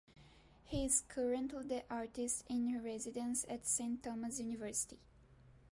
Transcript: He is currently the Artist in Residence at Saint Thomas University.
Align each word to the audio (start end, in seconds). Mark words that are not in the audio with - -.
He 0.63 0.83
is 0.85 1.01
currently 1.01 1.63
the 1.67 1.83
Artist 1.87 2.45
in 2.49 2.81
Residence 2.83 3.45
at 3.47 3.67
Saint 3.67 4.01
Thomas 4.01 4.39
University. 4.39 4.97